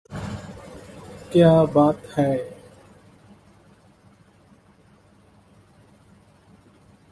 কেয়া 1.31 1.55
বাত 1.73 1.97
হ্যায়! 2.13 2.41